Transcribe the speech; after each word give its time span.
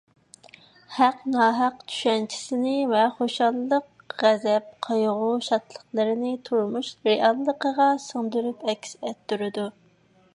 ھەق– 0.93 1.17
ناھەق 1.33 1.75
چۈشەنچىسىنى 1.91 2.71
ۋە 2.93 3.03
خۇشاللىق، 3.19 4.15
غەزەپ، 4.23 4.71
قايغۇ، 4.87 5.29
شادلىقلىرىنى 5.49 6.33
تۇرمۇش 6.49 6.91
رېئاللىقىغا 7.09 7.91
سىڭدۈرۈپ 8.07 8.65
ئەكس 8.73 8.97
ئەتتۈرىدۇ. 9.03 9.69